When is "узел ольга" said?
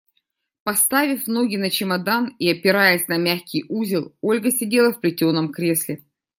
3.69-4.49